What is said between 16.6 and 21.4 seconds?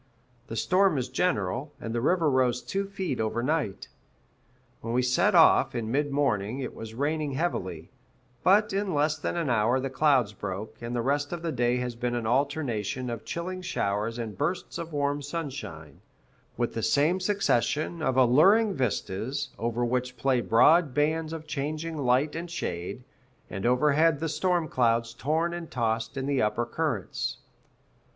the same succession, of alluring vistas, over which play broad bands